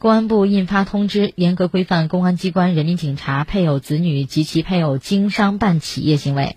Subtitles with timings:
[0.00, 6.56] 公安部印发通知严格规范公安机关人民警察配偶子女及其配偶经商办企业行为。